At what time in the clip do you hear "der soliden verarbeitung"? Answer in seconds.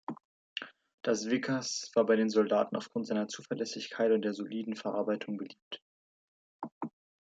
4.23-5.37